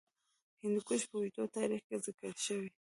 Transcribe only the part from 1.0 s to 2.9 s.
په اوږده تاریخ کې ذکر شوی.